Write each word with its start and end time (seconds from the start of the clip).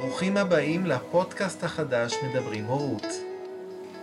ברוכים 0.00 0.36
הבאים 0.36 0.86
לפודקאסט 0.86 1.64
החדש 1.64 2.14
מדברים 2.24 2.64
הורות. 2.64 3.06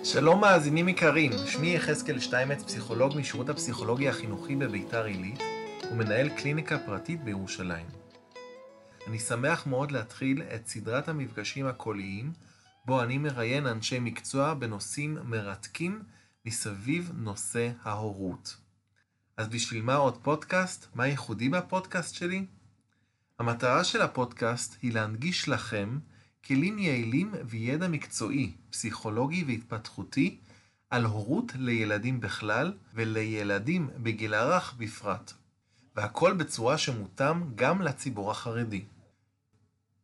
שלום 0.04 0.42
מאזינים 0.42 0.90
יקרים, 0.90 1.32
שמי 1.48 1.76
יחזקאל 1.76 2.20
שטיימץ, 2.20 2.64
פסיכולוג 2.64 3.18
משירות 3.18 3.50
הפסיכולוגיה 3.50 4.10
החינוכי 4.10 4.56
בביתר 4.56 5.04
עילית 5.06 5.40
ומנהל 5.92 6.30
קליניקה 6.30 6.80
פרטית 6.80 7.24
בירושלים. 7.24 7.86
אני 9.08 9.20
שמח 9.20 9.68
מאוד 9.68 9.92
להתחיל 9.92 10.42
את 10.56 10.68
סדרת 10.68 11.10
המפגשים 11.10 11.68
הקוליים, 11.68 12.32
בו 12.86 13.02
אני 13.02 13.18
מראיין 13.18 13.68
אנשי 13.68 14.00
מקצוע 14.00 14.54
בנושאים 14.54 15.18
מרתקים 15.24 16.04
מסביב 16.46 17.12
נושא 17.16 17.72
ההורות. 17.84 18.58
אז 19.38 19.48
בשביל 19.48 19.82
מה 19.82 19.96
עוד 19.96 20.18
פודקאסט? 20.24 20.88
מה 20.96 21.08
ייחודי 21.08 21.50
בפודקאסט 21.50 22.16
שלי? 22.16 22.46
המטרה 23.42 23.84
של 23.84 24.02
הפודקאסט 24.02 24.78
היא 24.82 24.94
להנגיש 24.94 25.50
לכם 25.50 26.00
כלים 26.46 26.80
יעילים 26.80 27.32
וידע 27.46 27.88
מקצועי, 27.88 28.52
פסיכולוגי 28.70 29.44
והתפתחותי 29.48 30.38
על 30.90 31.06
הורות 31.06 31.52
לילדים 31.56 32.20
בכלל 32.20 32.74
ולילדים 32.94 33.90
בגיל 33.98 34.34
הרך 34.34 34.74
בפרט, 34.78 35.34
והכל 35.96 36.34
בצורה 36.34 36.78
שמותאם 36.78 37.56
גם 37.56 37.82
לציבור 37.82 38.32
החרדי. 38.32 38.84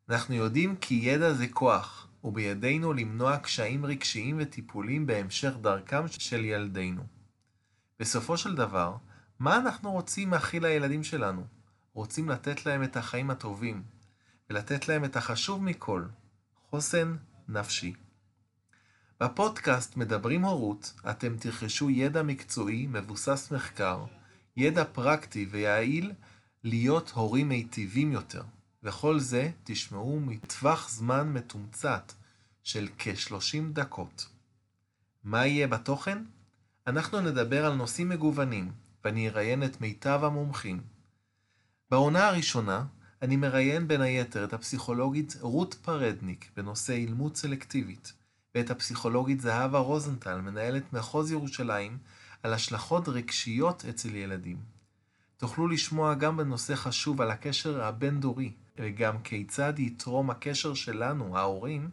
אנחנו 0.10 0.36
יודעים 0.36 0.76
כי 0.76 0.94
ידע 0.94 1.34
זה 1.34 1.48
כוח, 1.48 2.08
ובידינו 2.24 2.94
למנוע 2.94 3.38
קשיים 3.38 3.86
רגשיים 3.86 4.38
וטיפוליים 4.40 5.06
בהמשך 5.06 5.52
דרכם 5.62 6.08
של 6.08 6.46
ילדינו. 6.46 7.04
בסופו 8.00 8.38
של 8.38 8.56
דבר, 8.56 8.96
מה 9.40 9.58
אנחנו 9.58 9.92
רוצים 9.92 10.32
להכיל 10.32 10.66
לילדים 10.66 11.04
שלנו? 11.04 11.57
רוצים 11.98 12.30
לתת 12.30 12.66
להם 12.66 12.84
את 12.84 12.98
החיים 12.98 13.30
הטובים, 13.30 13.84
ולתת 14.50 14.88
להם 14.88 15.06
את 15.06 15.16
החשוב 15.16 15.64
מכל, 15.64 16.06
חוסן 16.70 17.16
נפשי. 17.48 17.94
בפודקאסט 19.22 19.98
מדברים 19.98 20.46
הורות, 20.46 20.94
אתם 21.10 21.38
תרכשו 21.38 21.90
ידע 21.90 22.24
מקצועי 22.24 22.88
מבוסס 22.88 23.52
מחקר, 23.52 24.06
ידע 24.58 24.84
פרקטי 24.86 25.48
ויעיל 25.52 26.12
להיות 26.64 27.10
הורים 27.10 27.50
מיטיבים 27.50 28.12
יותר, 28.12 28.44
וכל 28.84 29.20
זה 29.20 29.52
תשמעו 29.64 30.20
מטווח 30.20 30.90
זמן 30.90 31.34
מתומצת 31.34 32.14
של 32.64 32.88
כ-30 32.98 33.74
דקות. 33.74 34.30
מה 35.24 35.46
יהיה 35.46 35.68
בתוכן? 35.68 36.24
אנחנו 36.88 37.22
נדבר 37.22 37.66
על 37.66 37.74
נושאים 37.74 38.10
מגוונים, 38.10 38.72
ואני 39.04 39.30
אראיין 39.30 39.64
את 39.64 39.82
מיטב 39.82 40.20
המומחים. 40.24 40.97
בעונה 41.92 42.28
הראשונה 42.28 42.86
אני 43.22 43.36
מראיין 43.36 43.88
בין 43.88 44.02
היתר 44.02 44.44
את 44.44 44.54
הפסיכולוגית 44.54 45.38
רות 45.42 45.74
פרדניק 45.74 46.52
בנושא 46.58 46.94
אילמות 46.94 47.36
סלקטיבית, 47.36 48.14
ואת 48.56 48.72
הפסיכולוגית 48.72 49.42
זהבה 49.42 49.80
רוזנטל, 49.80 50.42
מנהלת 50.42 50.94
מחוז 50.94 51.32
ירושלים, 51.32 51.98
על 52.44 52.54
השלכות 52.54 53.08
רגשיות 53.08 53.86
אצל 53.90 54.16
ילדים. 54.16 54.58
תוכלו 55.38 55.68
לשמוע 55.68 56.14
גם 56.14 56.38
בנושא 56.38 56.76
חשוב 56.76 57.22
על 57.22 57.32
הקשר 57.32 57.84
הבין-דורי, 57.84 58.52
וגם 58.78 59.22
כיצד 59.22 59.80
יתרום 59.80 60.30
הקשר 60.30 60.74
שלנו, 60.74 61.38
ההורים, 61.38 61.90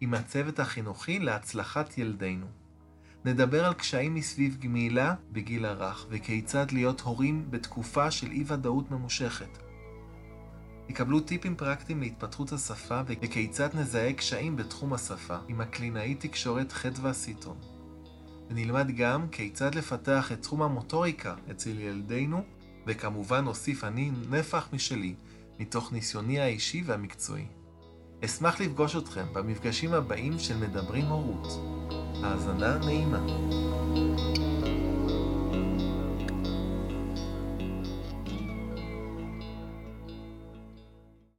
עם 0.00 0.14
הצוות 0.14 0.60
החינוכי 0.60 1.18
להצלחת 1.18 1.98
ילדינו. 1.98 2.46
נדבר 3.24 3.64
על 3.64 3.74
קשיים 3.74 4.14
מסביב 4.14 4.56
גמילה 4.60 5.14
בגיל 5.32 5.64
הרך, 5.64 6.06
וכיצד 6.10 6.70
להיות 6.72 7.00
הורים 7.00 7.46
בתקופה 7.50 8.10
של 8.10 8.30
אי-ודאות 8.30 8.90
ממושכת. 8.90 9.58
יקבלו 10.88 11.20
טיפים 11.20 11.56
פרקטיים 11.56 12.00
להתפתחות 12.00 12.52
השפה 12.52 13.00
וכיצד 13.06 13.68
נזהה 13.74 14.12
קשיים 14.12 14.56
בתחום 14.56 14.92
השפה 14.92 15.36
עם 15.48 15.60
הקלינאית 15.60 16.20
תקשורת 16.20 16.72
חדווה 16.72 17.12
סיטון. 17.12 17.56
ונלמד 18.50 18.90
גם 18.96 19.28
כיצד 19.28 19.74
לפתח 19.74 20.32
את 20.32 20.42
תחום 20.42 20.62
המוטוריקה 20.62 21.34
אצל 21.50 21.78
ילדינו, 21.78 22.42
וכמובן 22.86 23.46
אוסיף 23.46 23.84
אני 23.84 24.10
נפח 24.30 24.68
משלי, 24.72 25.14
מתוך 25.58 25.92
ניסיוני 25.92 26.40
האישי 26.40 26.82
והמקצועי. 26.86 27.46
אשמח 28.24 28.60
לפגוש 28.60 28.96
אתכם 28.96 29.26
במפגשים 29.32 29.92
הבאים 29.92 30.38
של 30.38 30.56
מדברים 30.56 31.04
הורות. 31.04 31.46
האזנה 32.22 32.78
נעימה. 32.84 33.18